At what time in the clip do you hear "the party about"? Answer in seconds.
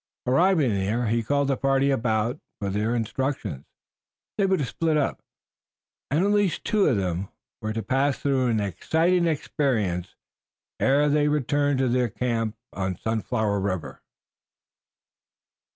1.47-2.31